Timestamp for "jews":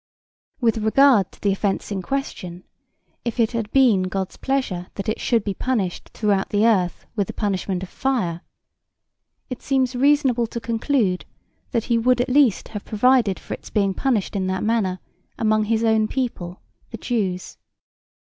16.97-17.59